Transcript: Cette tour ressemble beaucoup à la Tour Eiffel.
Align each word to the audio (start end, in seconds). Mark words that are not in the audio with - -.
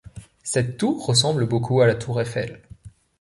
Cette 0.41 0.77
tour 0.79 1.05
ressemble 1.05 1.45
beaucoup 1.45 1.81
à 1.81 1.85
la 1.85 1.93
Tour 1.93 2.19
Eiffel. 2.21 2.63